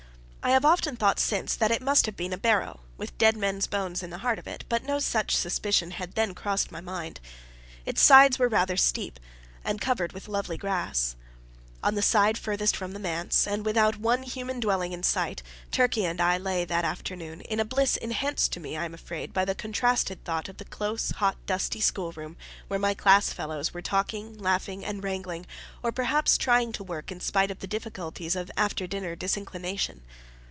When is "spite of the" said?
27.19-27.67